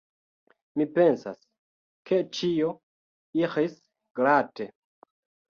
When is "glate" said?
4.23-4.69